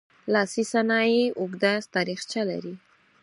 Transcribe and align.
لاسي 0.33 0.63
صنایع 0.71 1.23
اوږده 1.39 1.73
تاریخچه 1.95 2.41
لري. 2.49 2.73